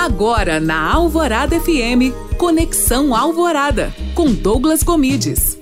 Agora 0.00 0.58
na 0.58 0.94
Alvorada 0.94 1.60
FM, 1.60 2.10
Conexão 2.38 3.14
Alvorada, 3.14 3.92
com 4.14 4.32
Douglas 4.32 4.82
Comides. 4.82 5.60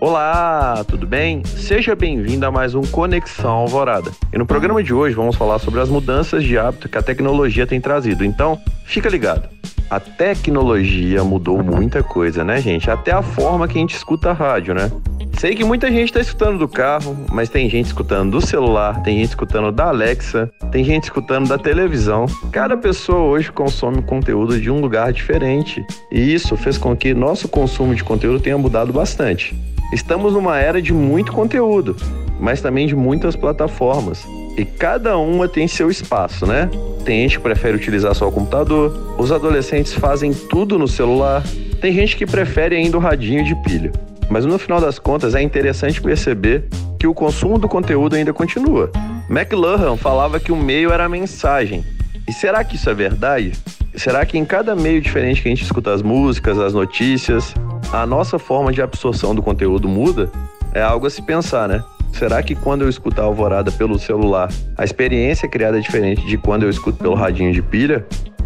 Olá, 0.00 0.84
tudo 0.88 1.06
bem? 1.06 1.44
Seja 1.44 1.94
bem-vindo 1.94 2.44
a 2.44 2.50
mais 2.50 2.74
um 2.74 2.82
Conexão 2.82 3.52
Alvorada. 3.52 4.10
E 4.32 4.36
no 4.36 4.44
programa 4.44 4.82
de 4.82 4.92
hoje 4.92 5.14
vamos 5.14 5.36
falar 5.36 5.60
sobre 5.60 5.78
as 5.78 5.88
mudanças 5.88 6.42
de 6.42 6.58
hábito 6.58 6.88
que 6.88 6.98
a 6.98 7.02
tecnologia 7.02 7.64
tem 7.64 7.80
trazido. 7.80 8.24
Então, 8.24 8.60
fica 8.84 9.08
ligado. 9.08 9.48
A 9.88 10.00
tecnologia 10.00 11.22
mudou 11.22 11.62
muita 11.62 12.02
coisa, 12.02 12.42
né, 12.42 12.60
gente? 12.60 12.90
Até 12.90 13.12
a 13.12 13.22
forma 13.22 13.68
que 13.68 13.78
a 13.78 13.80
gente 13.80 13.94
escuta 13.94 14.30
a 14.30 14.32
rádio, 14.32 14.74
né? 14.74 14.90
Sei 15.38 15.54
que 15.54 15.64
muita 15.64 15.88
gente 15.90 16.06
está 16.06 16.20
escutando 16.20 16.58
do 16.58 16.68
carro, 16.68 17.16
mas 17.30 17.48
tem 17.48 17.68
gente 17.68 17.86
escutando 17.86 18.30
do 18.30 18.40
celular, 18.40 19.02
tem 19.02 19.18
gente 19.18 19.30
escutando 19.30 19.70
da 19.72 19.88
Alexa, 19.88 20.50
tem 20.70 20.84
gente 20.84 21.04
escutando 21.04 21.48
da 21.48 21.58
televisão. 21.58 22.26
Cada 22.50 22.76
pessoa 22.76 23.18
hoje 23.18 23.52
consome 23.52 24.00
conteúdo 24.02 24.60
de 24.60 24.70
um 24.70 24.80
lugar 24.80 25.12
diferente. 25.12 25.84
E 26.10 26.32
isso 26.32 26.56
fez 26.56 26.78
com 26.78 26.96
que 26.96 27.12
nosso 27.12 27.48
consumo 27.48 27.94
de 27.94 28.04
conteúdo 28.04 28.40
tenha 28.40 28.56
mudado 28.56 28.92
bastante. 28.92 29.54
Estamos 29.92 30.32
numa 30.32 30.58
era 30.58 30.80
de 30.80 30.92
muito 30.92 31.32
conteúdo, 31.32 31.96
mas 32.40 32.60
também 32.60 32.86
de 32.86 32.96
muitas 32.96 33.36
plataformas. 33.36 34.26
E 34.56 34.64
cada 34.64 35.18
uma 35.18 35.48
tem 35.48 35.68
seu 35.68 35.90
espaço, 35.90 36.46
né? 36.46 36.70
Tem 37.04 37.22
gente 37.22 37.38
que 37.38 37.42
prefere 37.42 37.76
utilizar 37.76 38.14
só 38.14 38.28
o 38.28 38.32
computador, 38.32 39.16
os 39.18 39.30
adolescentes 39.30 39.92
fazem 39.92 40.32
tudo 40.32 40.78
no 40.78 40.88
celular, 40.88 41.42
tem 41.80 41.92
gente 41.92 42.16
que 42.16 42.24
prefere 42.24 42.76
ainda 42.76 42.96
o 42.96 43.00
radinho 43.00 43.44
de 43.44 43.54
pilha. 43.62 43.92
Mas 44.34 44.44
no 44.44 44.58
final 44.58 44.80
das 44.80 44.98
contas 44.98 45.36
é 45.36 45.40
interessante 45.40 46.02
perceber 46.02 46.64
que 46.98 47.06
o 47.06 47.14
consumo 47.14 47.56
do 47.56 47.68
conteúdo 47.68 48.16
ainda 48.16 48.32
continua. 48.32 48.90
McLuhan 49.30 49.96
falava 49.96 50.40
que 50.40 50.50
o 50.50 50.56
meio 50.56 50.90
era 50.90 51.04
a 51.04 51.08
mensagem. 51.08 51.84
E 52.28 52.32
será 52.32 52.64
que 52.64 52.74
isso 52.74 52.90
é 52.90 52.94
verdade? 52.94 53.52
Será 53.94 54.26
que 54.26 54.36
em 54.36 54.44
cada 54.44 54.74
meio 54.74 55.00
diferente 55.00 55.40
que 55.40 55.46
a 55.46 55.52
gente 55.52 55.62
escuta 55.62 55.94
as 55.94 56.02
músicas, 56.02 56.58
as 56.58 56.74
notícias, 56.74 57.54
a 57.92 58.04
nossa 58.04 58.36
forma 58.36 58.72
de 58.72 58.82
absorção 58.82 59.36
do 59.36 59.40
conteúdo 59.40 59.88
muda, 59.88 60.28
é 60.72 60.82
algo 60.82 61.06
a 61.06 61.10
se 61.10 61.22
pensar, 61.22 61.68
né? 61.68 61.84
Será 62.12 62.42
que 62.42 62.56
quando 62.56 62.82
eu 62.82 62.88
escuto 62.88 63.20
a 63.20 63.24
Alvorada 63.24 63.70
pelo 63.70 64.00
celular, 64.00 64.50
a 64.76 64.82
experiência 64.82 65.46
é 65.46 65.48
criada 65.48 65.78
é 65.78 65.80
diferente 65.80 66.26
de 66.26 66.36
quando 66.36 66.64
eu 66.64 66.70
escuto 66.70 66.98
pelo 66.98 67.14
radinho 67.14 67.52
de 67.52 67.62
pilha? 67.62 68.04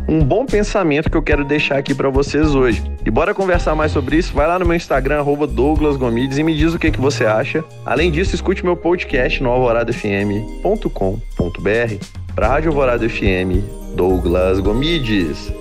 Um 0.09 0.21
bom 0.21 0.47
pensamento 0.47 1.11
que 1.11 1.17
eu 1.17 1.23
quero 1.23 1.45
deixar 1.45 1.77
aqui 1.77 1.95
para 1.95 2.09
vocês 2.09 2.55
hoje. 2.55 2.83
E 3.05 3.11
bora 3.11 3.35
conversar 3.35 3.75
mais 3.75 3.93
sobre 3.93 4.17
isso? 4.17 4.33
Vai 4.33 4.47
lá 4.47 4.59
no 4.59 4.65
meu 4.65 4.75
Instagram, 4.75 5.23
Douglas 5.47 5.99
Gomides, 5.99 6.39
e 6.39 6.43
me 6.43 6.57
diz 6.57 6.73
o 6.73 6.79
que, 6.79 6.91
que 6.91 7.01
você 7.01 7.27
acha. 7.27 7.63
Além 7.85 8.11
disso, 8.11 8.35
escute 8.35 8.65
meu 8.65 8.75
podcast 8.75 9.43
no 9.43 9.51
alvoradafm.com.br 9.51 12.05
para 12.35 12.49
Rádio 12.49 12.71
Alvorada 12.71 13.07
FM, 13.07 13.63
Douglas 13.95 14.61
Gomides. 14.61 15.53